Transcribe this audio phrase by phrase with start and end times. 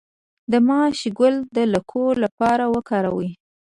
[0.51, 3.29] د ماش ګل د لکو لپاره وکاروئ